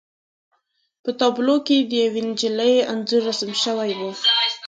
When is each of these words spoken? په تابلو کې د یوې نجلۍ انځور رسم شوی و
په 1.03 1.09
تابلو 1.19 1.55
کې 1.67 1.77
د 1.89 1.91
یوې 2.03 2.21
نجلۍ 2.29 2.75
انځور 2.91 3.21
رسم 3.29 3.51
شوی 3.63 3.91
و 3.99 4.01